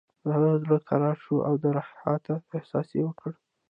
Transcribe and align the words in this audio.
د 0.23 0.25
هغه 0.35 0.51
زړه 0.63 0.77
کرار 0.89 1.17
شو 1.23 1.35
او 1.47 1.53
د 1.63 1.65
راحت 1.77 2.23
احساس 2.57 2.87
یې 2.97 3.01
وکړ 3.07 3.31